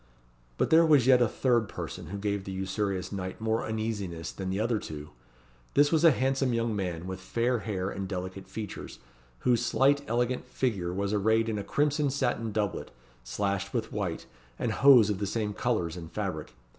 [0.57, 4.49] But there was yet a third person, who gave the usurious knight more uneasiness than
[4.49, 5.11] the other two.
[5.75, 8.97] This was a handsome young man, with fair hair and delicate features,
[9.41, 12.89] whose slight elegant figure was arrayed in a crimson satin doublet,
[13.23, 14.25] slashed with white,
[14.57, 16.53] and hose of the same colours and fabric.